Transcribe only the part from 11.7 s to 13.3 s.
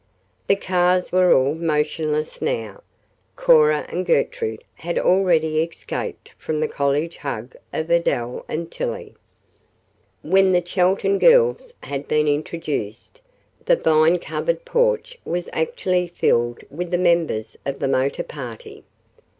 had been introduced,